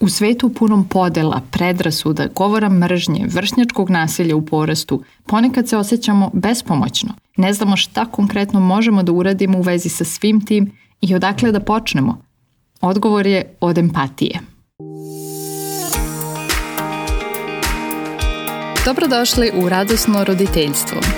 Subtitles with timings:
[0.00, 7.14] U svetu punom podela, predrasuda, govora mržnje, vršnjačkog nasilja u porastu, ponekad se osjećamo bespomoćno.
[7.36, 11.60] Ne znamo šta konkretno možemo da uradimo u vezi sa svim tim i odakle da
[11.60, 12.22] počnemo.
[12.80, 14.40] Odgovor je od empatije.
[18.84, 21.17] Dobrodošli u Radosno roditeljstvo.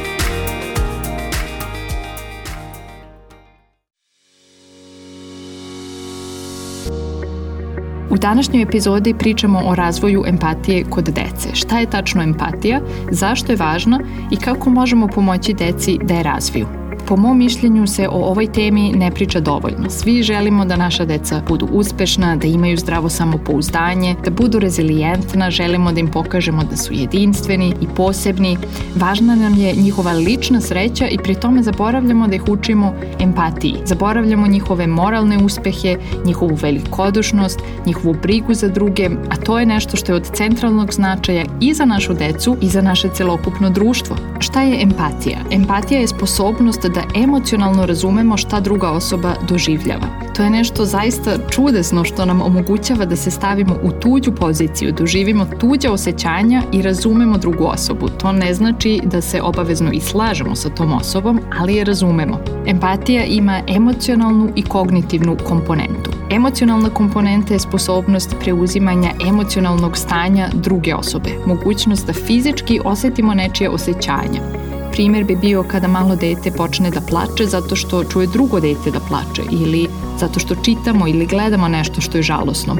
[8.21, 11.49] Današnjoj epizodi pričamo o razvoju empatije kod dece.
[11.53, 13.99] Šta je tačno empatija, zašto je važna
[14.31, 16.80] i kako možemo pomoći deci da je razviju.
[17.11, 19.89] Po mom mišljenju se o ovoj temi ne priča dovoljno.
[19.89, 25.91] Svi želimo da naša deca budu uspešna, da imaju zdravo samopouzdanje, da budu rezilijentna, želimo
[25.91, 28.57] da im pokažemo da su jedinstveni i posebni.
[28.95, 33.75] Važna nam je njihova lična sreća i pri tome zaboravljamo da ih učimo empatiji.
[33.85, 40.11] Zaboravljamo njihove moralne uspehe, njihovu velikodušnost, njihovu brigu za druge, a to je nešto što
[40.11, 44.15] je od centralnog značaja i za našu decu i za naše celokupno društvo.
[44.39, 45.37] Šta je empatija?
[45.51, 50.07] Empatija je sposobnost da emocionalno razumemo šta druga osoba doživljava.
[50.35, 55.45] To je nešto zaista čudesno što nam omogućava da se stavimo u tuđu poziciju, doživimo
[55.45, 58.09] da tuđa osjećanja i razumemo drugu osobu.
[58.09, 62.39] To ne znači da se obavezno i slažemo sa tom osobom, ali je razumemo.
[62.67, 66.11] Empatija ima emocionalnu i kognitivnu komponentu.
[66.29, 74.60] Emocionalna komponenta je sposobnost preuzimanja emocionalnog stanja druge osobe, mogućnost da fizički osetimo nečije osjećanja.
[74.91, 78.99] Primer bi bio kada malo dete počne da plače zato što čuje drugo dete da
[78.99, 79.87] plače ili
[80.19, 82.75] zato što čitamo ili gledamo nešto što je žalosno.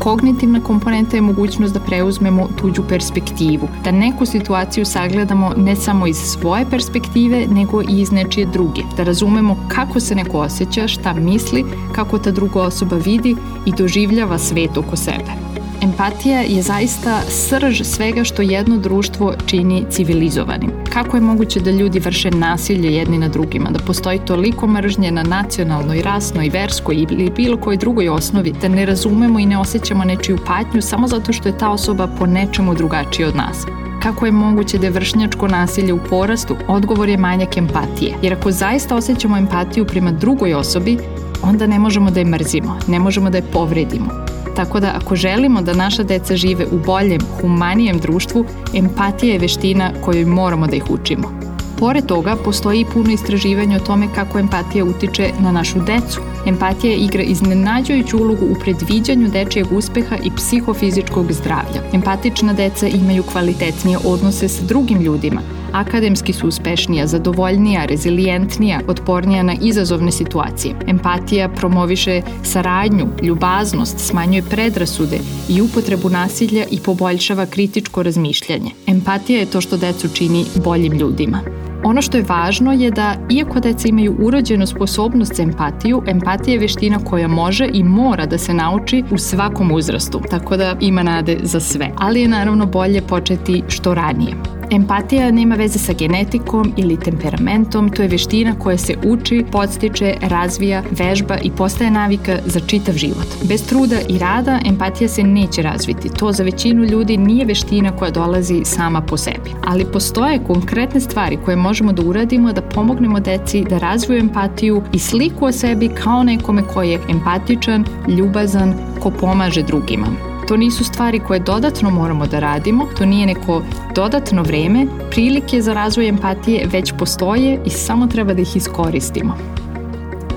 [0.00, 6.16] Kognitivna komponenta je mogućnost da preuzmemo tuđu perspektivu, da neku situaciju sagledamo ne samo iz
[6.16, 11.64] svoje perspektive, nego i iz nečije druge, da razumemo kako se neko osjeća, šta misli,
[11.92, 15.49] kako ta druga osoba vidi i doživljava svet oko sebe.
[15.82, 20.70] Empatija je zaista srž svega što jedno društvo čini civilizovanim.
[20.92, 25.22] Kako je moguće da ljudi vrše nasilje jedni na drugima, da postoji toliko mržnje na
[25.22, 30.38] nacionalnoj, rasnoj, verskoj ili bilo kojoj drugoj osnovi, da ne razumemo i ne osjećamo nečiju
[30.46, 33.66] patnju samo zato što je ta osoba po nečemu drugačija od nas.
[34.02, 36.56] Kako je moguće da je vršnjačko nasilje u porastu?
[36.68, 38.14] Odgovor je manjak empatije.
[38.22, 40.98] Jer ako zaista osjećamo empatiju prema drugoj osobi,
[41.42, 44.29] onda ne možemo da je mrzimo, ne možemo da je povredimo.
[44.56, 48.44] Tako da ako želimo da naša deca žive u boljem, humanijem društvu,
[48.74, 51.40] empatija je veština kojoj moramo da ih učimo.
[51.78, 56.20] Pored toga, postoji puno istraživanja o tome kako empatija utiče na našu decu.
[56.46, 61.82] Empatija igra iznenađujuću ulogu u predviđanju dečijeg uspeha i psihofizičkog zdravlja.
[61.92, 65.40] Empatična deca imaju kvalitetnije odnose sa drugim ljudima,
[65.72, 70.74] akademski su uspešnija, zadovoljnija, rezilijentnija, otpornija na izazovne situacije.
[70.86, 75.18] Empatija promoviše saradnju, ljubaznost, smanjuje predrasude
[75.48, 78.70] i upotrebu nasilja i poboljšava kritičko razmišljanje.
[78.86, 81.40] Empatija je to što decu čini boljim ljudima.
[81.84, 86.60] Ono što je važno je da, iako deca imaju urođenu sposobnost za empatiju, empatija je
[86.60, 91.38] veština koja može i mora da se nauči u svakom uzrastu, tako da ima nade
[91.42, 91.90] za sve.
[91.96, 94.59] Ali je naravno bolje početi što ranije.
[94.72, 100.82] Empatija nema veze sa genetikom ili temperamentom, to je veština koja se uči, podstiče, razvija,
[100.90, 103.26] vežba i postaje navika za čitav život.
[103.48, 106.08] Bez truda i rada empatija se neće razviti.
[106.08, 109.50] To za većinu ljudi nije veština koja dolazi sama po sebi.
[109.66, 114.98] Ali postoje konkretne stvari koje možemo da uradimo da pomognemo deci da razviju empatiju i
[114.98, 120.29] sliku o sebi kao nekome ko je empatičan, ljubazan, ko pomaže drugima.
[120.50, 123.62] To nisu stvari koje dodatno moramo da radimo, to nije neko
[123.94, 129.59] dodatno vreme, prilike za razvoj empatije već postoje i samo treba da ih iskoristimo.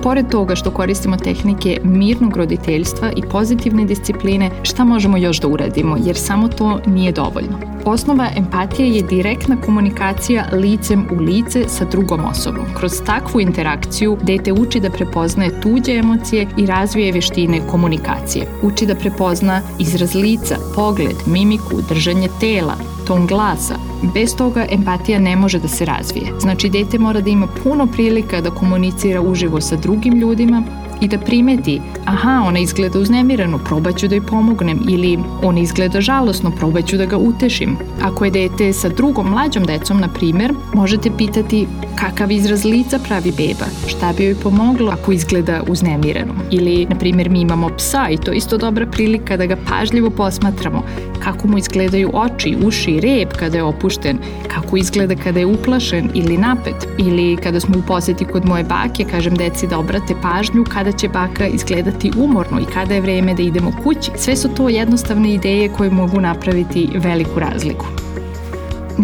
[0.04, 5.98] Pored toga što koristimo tehnike mirnog roditeljstva i pozitivne discipline, šta možemo još da uradimo,
[6.06, 7.60] jer samo to nije dovoljno.
[7.86, 12.66] Osnova empatije je direktna komunikacija licem u lice sa drugom osobom.
[12.78, 18.46] Kroz takvu interakciju dete uči da prepoznaje tuđe emocije i razvije veštine komunikacije.
[18.64, 22.74] Uči da prepozna izraz lica, pogled, mimiku, držanje tela,
[23.08, 23.76] ton glasa.
[24.14, 26.34] Bez toga empatija ne može da se razvije.
[26.40, 30.64] Znači, dete mora da ima puno prilika da komunicira uživo sa drugim ljudima,
[31.04, 36.52] i da primeti, aha, ona izgleda uznemirano, probaću da joj pomognem ili ona izgleda žalosno,
[36.52, 37.78] probaću da ga utešim.
[38.02, 43.32] Ako je dete sa drugom mlađom decom, na primer, možete pitati kakav izraz lica pravi
[43.32, 46.34] beba, šta bi joj pomoglo ako izgleda uznemireno.
[46.52, 50.10] Ili, na primer, mi imamo psa i to je isto dobra prilika da ga pažljivo
[50.10, 50.84] posmatramo,
[51.24, 54.18] kako mu izgledaju oči, uši, rep kada je opušten,
[54.48, 59.06] kako izgleda kada je uplašen ili napet, ili kada smo u poseti kod moje bake,
[59.12, 63.44] kažem deci da obrate pažnju kada će baka izgledati umorno i kada je vreme da
[63.44, 64.12] idemo kući.
[64.16, 67.86] Sve su to jednostavne ideje koje mogu napraviti veliku razliku.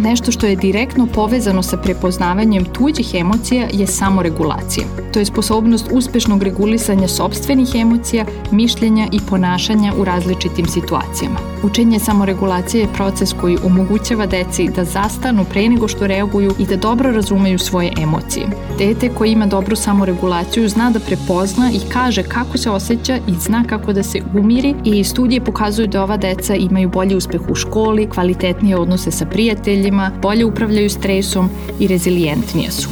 [0.04, 4.86] Nešto što je direktno povezano sa prepoznavanjem tuđih emocija je samoregulacija.
[5.14, 11.40] To je sposobnost uspešnog regulisanja sobstvenih emocija, mišljenja i ponašanja u različitim situacijama.
[11.64, 16.76] Učenje samoregulacije je proces koji omogućava deci da zastanu pre nego što reaguju i da
[16.76, 18.48] dobro razumeju svoje emocije.
[18.78, 23.64] Dete koje ima dobru samoregulaciju zna da prepozna i kaže kako se osjeća i zna
[23.70, 28.10] kako da se umiri i studije pokazuju da ova deca imaju bolji uspeh u školi,
[28.10, 29.89] kvalitetnije odnose sa prijateljima,
[30.22, 31.50] bolje upravljaju stresom
[31.80, 32.90] i rezilijentnije su.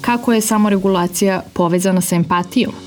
[0.00, 2.85] Kako je samoregulacija povezana sa empatijom?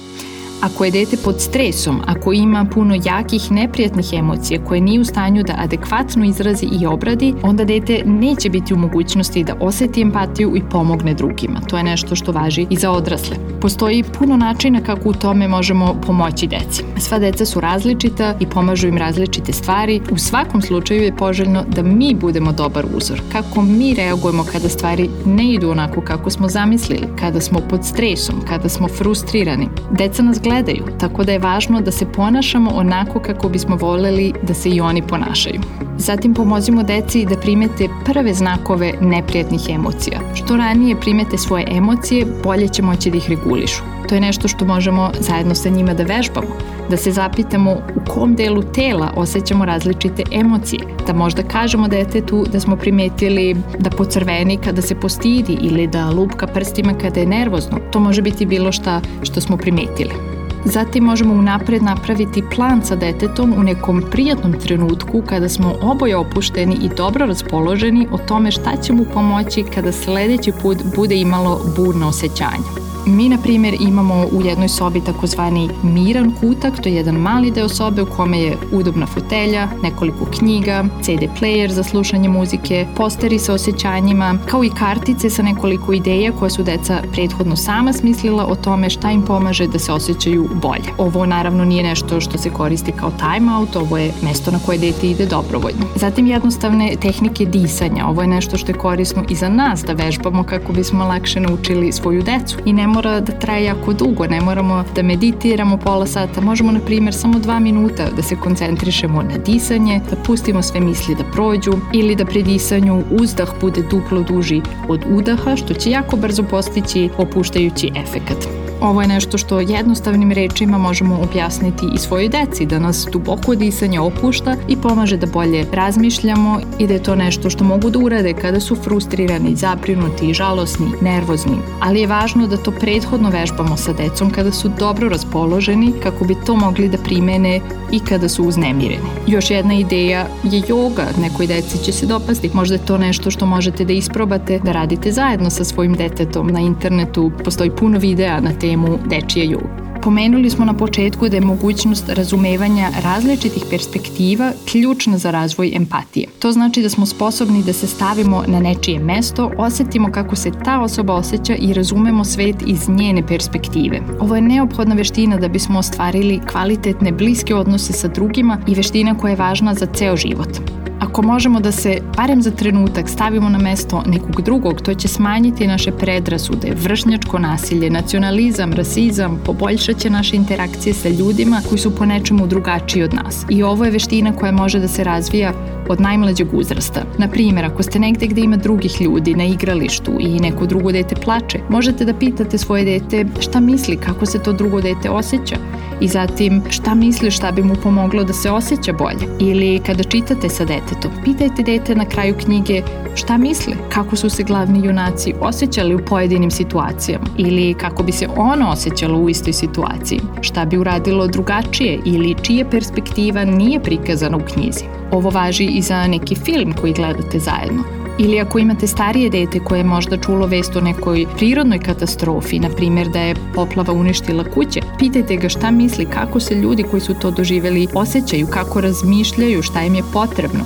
[0.61, 5.43] Ako je dete pod stresom, ako ima puno jakih neprijatnih emocija koje nije u stanju
[5.43, 10.61] da adekvatno izrazi i obradi, onda dete neće biti u mogućnosti da oseti empatiju i
[10.71, 11.59] pomogne drugima.
[11.61, 13.37] To je nešto što važi i za odrasle.
[13.61, 16.83] Postoji puno načina kako u tome možemo pomoći deci.
[16.97, 20.01] Sva deca su različita i pomažu im različite stvari.
[20.11, 23.21] U svakom slučaju je poželjno da mi budemo dobar uzor.
[23.31, 28.35] Kako mi reagujemo kada stvari ne idu onako kako smo zamislili, kada smo pod stresom,
[28.47, 29.67] kada smo frustrirani.
[29.91, 34.53] Deca nas gledaju, tako da je važno da se ponašamo onako kako bismo voleli da
[34.53, 35.61] se i oni ponašaju.
[35.97, 40.19] Zatim pomozimo deci da primete prve znakove neprijatnih emocija.
[40.35, 43.83] Što ranije primete svoje emocije, bolje će moći da ih regulišu.
[44.09, 46.47] To je nešto što možemo zajedno sa njima da vežbamo,
[46.89, 52.59] da se zapitamo u kom delu tela osjećamo različite emocije, da možda kažemo detetu da
[52.59, 57.79] smo primetili da pocrveni kada se postidi ili da lupka prstima kada je nervozno.
[57.91, 60.38] To može biti bilo šta što smo primetili.
[60.65, 66.75] Zatim možemo unapred napraviti plan sa detetom u nekom prijatnom trenutku kada smo oboje opušteni
[66.75, 72.07] i dobro raspoloženi o tome šta će mu pomoći kada sledeći put bude imalo burno
[72.07, 72.88] osjećanje.
[73.05, 77.69] Mi, na primjer, imamo u jednoj sobi takozvani miran kutak, to je jedan mali deo
[77.69, 83.53] sobe u kome je udobna fotelja, nekoliko knjiga, CD player za slušanje muzike, posteri sa
[83.53, 88.89] osjećanjima, kao i kartice sa nekoliko ideja koje su deca prethodno sama smislila o tome
[88.89, 90.89] šta im pomaže da se osjećaju bolje.
[90.97, 94.77] Ovo naravno nije nešto što se koristi kao time out, ovo je mesto na koje
[94.77, 95.85] dete ide dobrovoljno.
[95.95, 100.43] Zatim jednostavne tehnike disanja, ovo je nešto što je korisno i za nas da vežbamo
[100.43, 104.83] kako bismo lakše naučili svoju decu i ne mora da traje jako dugo, ne moramo
[104.95, 110.01] da meditiramo pola sata, možemo na primjer samo dva minuta da se koncentrišemo na disanje,
[110.09, 115.05] da pustimo sve misli da prođu ili da pri disanju uzdah bude duplo duži od
[115.09, 118.58] udaha, što će jako brzo postići opuštajući efekat.
[118.81, 123.99] Ovo je nešto što jednostavnim rečima možemo objasniti i svojoj deci, da nas duboko disanje
[123.99, 128.33] opušta i pomaže da bolje razmišljamo i da je to nešto što mogu da urade
[128.33, 131.57] kada su frustrirani, zabrinuti, žalosni, nervozni.
[131.79, 136.35] Ali je važno da to prethodno vežbamo sa decom kada su dobro raspoloženi kako bi
[136.45, 137.59] to mogli da primene
[137.91, 139.09] i kada su uznemireni.
[139.27, 142.51] Još jedna ideja je yoga, nekoj deci će se dopasti.
[142.53, 146.59] Možda je to nešto što možete da isprobate, da radite zajedno sa svojim detetom na
[146.59, 147.31] internetu.
[147.43, 149.79] Postoji puno videa na te temu dečije juge.
[150.03, 156.27] Pomenuli smo na početku da je mogućnost razumevanja različitih perspektiva ključna za razvoj empatije.
[156.39, 160.79] To znači da smo sposobni da se stavimo na nečije mesto, osetimo kako se ta
[160.81, 163.99] osoba osjeća i razumemo svet iz njene perspektive.
[164.19, 169.29] Ovo je neophodna veština da bismo ostvarili kvalitetne bliske odnose sa drugima i veština koja
[169.29, 170.78] je važna za ceo život.
[170.99, 175.67] Ako možemo da se, barem za trenutak, stavimo na mesto nekog drugog, to će smanjiti
[175.67, 182.05] naše predrasude, vršnjačko nasilje, nacionalizam, rasizam, poboljšat će naše interakcije sa ljudima koji su po
[182.05, 183.45] nečemu drugačiji od nas.
[183.49, 185.53] I ovo je veština koja može da se razvija
[185.89, 187.01] od najmlađeg uzrasta.
[187.17, 191.15] Na primjer, ako ste negde gde ima drugih ljudi na igralištu i neko drugo dete
[191.15, 195.55] plače, možete da pitate svoje dete šta misli, kako se to drugo dete osjeća
[196.01, 199.27] i zatim šta misli šta bi mu pomoglo da se osjeća bolje.
[199.39, 200.88] Ili kada čitate sa detetom,
[201.25, 202.81] pitajte dete na kraju knjige
[203.15, 208.27] šta misle, kako su se glavni junaci osjećali u pojedinim situacijama ili kako bi se
[208.37, 214.45] ono osjećalo u istoj situaciji, šta bi uradilo drugačije ili čije perspektiva nije prikazana u
[214.53, 214.83] knjizi.
[215.11, 217.98] Ovo važi i za neki film koji gledate zajedno.
[218.21, 222.69] Ili ako imate starije dete koje je možda čulo vest o nekoj prirodnoj katastrofi, na
[222.69, 227.13] primjer da je poplava uništila kuće, pitajte ga šta misli, kako se ljudi koji su
[227.13, 230.59] to doživeli osjećaju, kako razmišljaju, šta im je potrebno.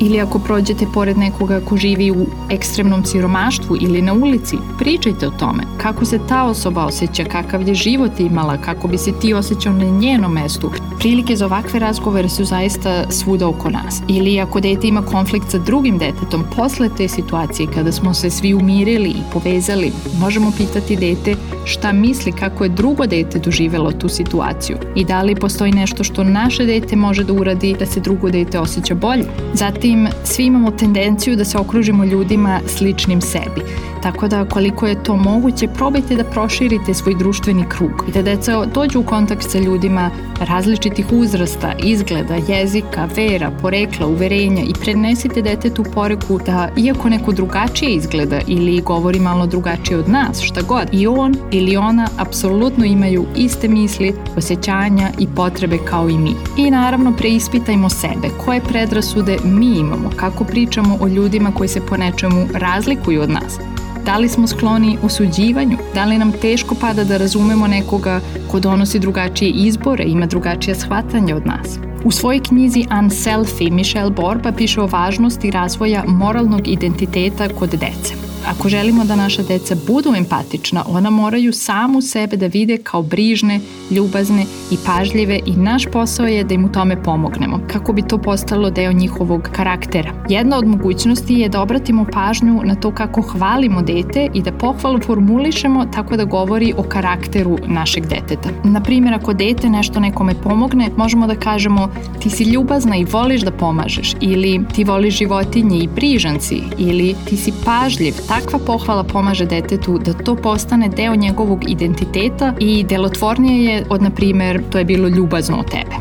[0.00, 5.30] Ili ako prođete pored nekoga ko živi u ekstremnom siromaštvu ili na ulici, pričajte o
[5.30, 5.62] tome.
[5.78, 9.84] Kako se ta osoba osjeća, kakav je život imala, kako bi se ti osjećao na
[9.84, 10.70] njenom mestu.
[11.00, 14.02] Prilike za ovakve razgovore su zaista svuda oko nas.
[14.08, 18.54] Ili ako dete ima konflikt sa drugim detetom, posle te situacije kada smo se svi
[18.54, 24.76] umirili i povezali, možemo pitati dete šta misli kako je drugo dete doživelo tu situaciju
[24.96, 28.58] i da li postoji nešto što naše dete može da uradi da se drugo dete
[28.58, 29.24] osjeća bolje.
[29.54, 33.62] Zatim, svi imamo tendenciju da se okružimo ljudima sličnim sebi.
[34.02, 38.66] Tako da koliko je to moguće, probajte da proširite svoj društveni krug i da deca
[38.74, 45.84] dođu u kontakt sa ljudima različitih uzrasta, izgleda, jezika, vera, porekla, uverenja i prenesite detetu
[45.94, 51.06] poreku da iako neko drugačije izgleda ili govori malo drugačije od nas, šta god, i
[51.06, 56.34] on ili ona apsolutno imaju iste misli, osjećanja i potrebe kao i mi.
[56.56, 61.96] I naravno preispitajmo sebe, koje predrasude mi imamo, kako pričamo o ljudima koji se po
[61.96, 63.58] nečemu razlikuju od nas.
[64.04, 65.76] Da li smo skloni osuđivanju?
[65.94, 71.34] Da li nam teško pada da razumemo nekoga ko donosi drugačije izbore, ima drugačije shvatanje
[71.34, 71.78] od nas?
[72.04, 78.29] U svojoj knjizi Unselfie Michelle Borba piše o važnosti razvoja moralnog identiteta kod dece.
[78.46, 83.60] Ako želimo da naša deca budu empatična, ona moraju samu sebe da vide kao brižne,
[83.90, 88.18] ljubazne i pažljive i naš posao je da im u tome pomognemo, kako bi to
[88.18, 90.12] postalo deo njihovog karaktera.
[90.28, 95.00] Jedna od mogućnosti je da obratimo pažnju na to kako hvalimo dete i da pohvalu
[95.06, 98.48] formulišemo tako da govori o karakteru našeg deteta.
[98.64, 101.88] Na primjer, ako dete nešto nekome pomogne, možemo da kažemo
[102.20, 107.14] ti si ljubazna i voliš da pomažeš ili ti voliš životinje i brižan si ili
[107.28, 113.64] ti si pažljiv, Takva pohvala pomaže detetu da to postane deo njegovog identiteta i delotvornije
[113.64, 115.96] je od, na primer, to je bilo ljubazno od tebe.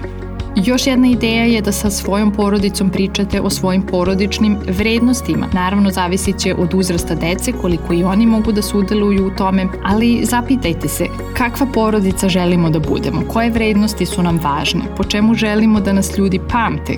[0.56, 5.48] Još jedna ideja je da sa svojom porodicom pričate o svojim porodičnim vrednostima.
[5.54, 10.26] Naravno, zavisit će od uzrasta dece, koliko i oni mogu da sudeluju u tome, ali
[10.26, 11.06] zapitajte se
[11.38, 16.18] kakva porodica želimo da budemo, koje vrednosti su nam važne, po čemu želimo da nas
[16.18, 16.94] ljudi pamte,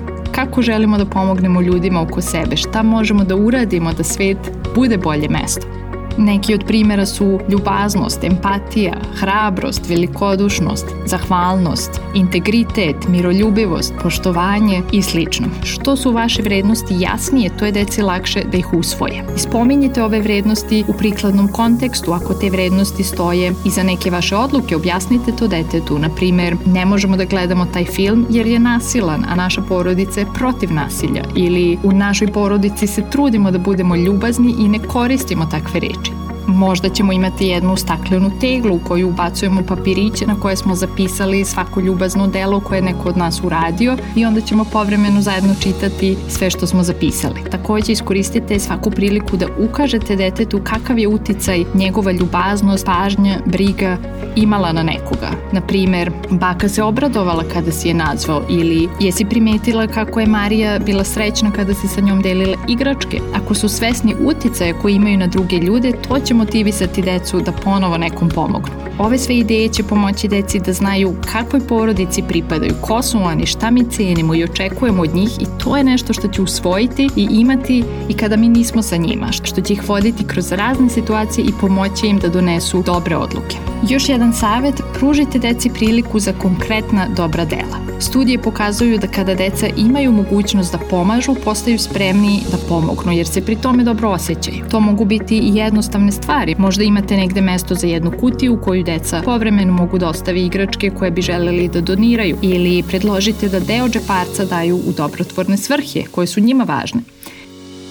[0.46, 4.38] kako želimo da pomognemo ljudima oko sebe, šta možemo da uradimo da svet
[4.74, 5.81] bude bolje mesto.
[6.18, 15.46] Neki od primjera su ljubaznost, empatija, hrabrost, velikodušnost, zahvalnost, integritet, miroljubivost, poštovanje i slično.
[15.62, 19.24] Što su vaše vrednosti jasnije, to je deci lakše da ih usvoje.
[19.36, 25.32] Spominjite ove vrednosti u prikladnom kontekstu, ako te vrednosti stoje iza neke vaše odluke, objasnite
[25.32, 25.98] to detetu.
[25.98, 30.26] Na primer, ne možemo da gledamo taj film jer je nasilan, a naša porodica je
[30.34, 31.24] protiv nasilja.
[31.36, 36.01] Ili u našoj porodici se trudimo da budemo ljubazni i ne koristimo takve reči.
[36.46, 41.80] Možda ćemo imati jednu staklenu teglu u koju ubacujemo papiriće na koje smo zapisali svako
[41.80, 46.50] ljubazno delo koje je neko od nas uradio i onda ćemo povremeno zajedno čitati sve
[46.50, 47.40] što smo zapisali.
[47.50, 53.96] Takođe iskoristite svaku priliku da ukažete detetu kakav je uticaj njegova ljubaznost, pažnja, briga
[54.36, 55.30] imala na nekoga.
[55.52, 60.78] Na primer, baka se obradovala kada si je nazvao ili jesi primetila kako je Marija
[60.78, 63.20] bila srećna kada si sa njom delila igračke.
[63.34, 67.98] Ako su svesni uticaja koji imaju na druge ljude, to će motivisati decu da ponovo
[67.98, 68.74] nekom pomognu.
[68.98, 73.70] Ove sve ideje će pomoći deci da znaju kakvoj porodici pripadaju, ko su oni, šta
[73.70, 77.84] mi cenimo i očekujemo od njih i to je nešto što će usvojiti i imati
[78.08, 82.06] i kada mi nismo sa njima, što će ih voditi kroz razne situacije i pomoći
[82.06, 83.56] im da donesu dobre odluke.
[83.88, 87.91] Još jedan savet, pružite deci priliku za konkretna dobra dela.
[88.02, 93.44] Studije pokazuju da kada deca imaju mogućnost da pomažu, postaju spremni da pomognu, jer se
[93.44, 94.64] pri tome dobro osjećaju.
[94.70, 96.54] To mogu biti i jednostavne stvari.
[96.58, 101.10] Možda imate negde mesto za jednu kutiju koju deca povremeno mogu da ostave igračke koje
[101.10, 106.40] bi želeli da doniraju ili predložite da deo džeparca daju u dobrotvorne svrhe koje su
[106.40, 107.00] njima važne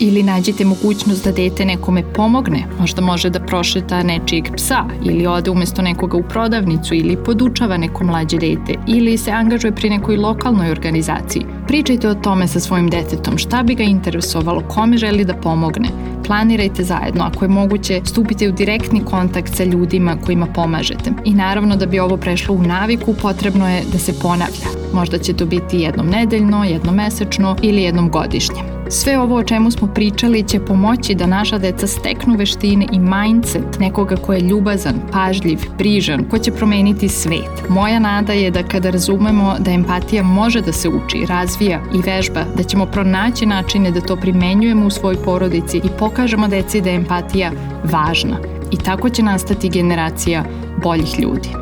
[0.02, 5.52] ili nađete mogućnost da dete nekome pomogne, možda može da prošeta nečijeg psa ili ode
[5.52, 10.72] umesto nekoga u prodavnicu ili podučava neko mlađe dete ili se angažuje pri nekoj lokalnoj
[10.72, 11.46] organizaciji.
[11.68, 15.90] Pričajte o tome sa svojim detetom, šta bi ga interesovalo, kome želi da pomogne.
[16.26, 21.12] Planirajte zajedno, ako je moguće, stupite u direktni kontakt sa ljudima kojima pomažete.
[21.26, 24.68] I naravno da bi ovo prešlo u naviku, potrebno je da se ponavlja.
[24.94, 28.81] Možda će to biti jednom nedeljno, jednom mesečno ili jednom godišnje.
[28.94, 33.80] Sve ovo o čemu smo pričali će pomoći da naša deca steknu veštine i mindset
[33.80, 37.70] nekoga ko je ljubazan, pažljiv, brižan, ko će promeniti svet.
[37.70, 42.44] Moja nada je da kada razumemo da empatija može da se uči, razvija i vežba,
[42.58, 46.96] da ćemo pronaći načine da to primenjujemo u svojoj porodici i pokažemo deci da je
[46.96, 47.52] empatija
[47.84, 48.38] važna.
[48.72, 50.44] I tako će nastati generacija
[50.84, 51.61] boljih ljudi.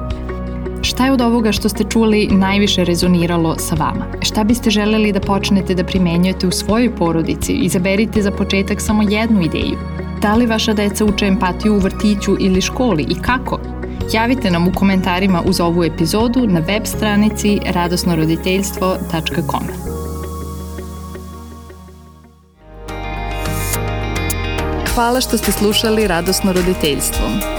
[0.81, 4.05] Šta je od ovoga što ste čuli najviše rezoniralo sa vama?
[4.21, 7.53] Šta biste želeli da počnete da primenjujete u svojoj porodici?
[7.53, 9.77] Izaberite za početak samo jednu ideju.
[10.21, 13.59] Da li vaša deca uče empatiju u vrtiću ili školi i kako?
[14.13, 19.63] Javite nam u komentarima uz ovu epizodu na web stranici radosnoroditeljstvo.com.
[24.95, 27.59] Hvala što ste slušali Radosno roditeljstvo.